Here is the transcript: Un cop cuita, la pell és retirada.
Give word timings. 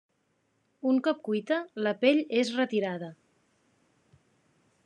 Un 0.91 0.97
cop 1.07 1.19
cuita, 1.27 1.59
la 1.89 1.93
pell 2.05 2.23
és 2.45 2.53
retirada. 2.61 3.11